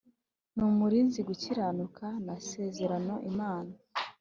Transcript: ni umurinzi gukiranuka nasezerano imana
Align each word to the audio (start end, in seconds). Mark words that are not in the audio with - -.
ni 0.55 0.63
umurinzi 0.71 1.19
gukiranuka 1.27 2.05
nasezerano 2.25 3.15
imana 3.29 3.73